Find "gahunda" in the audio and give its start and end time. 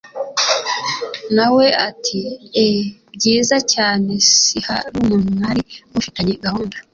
6.45-6.77